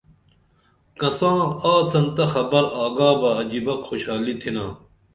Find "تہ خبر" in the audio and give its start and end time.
2.15-2.63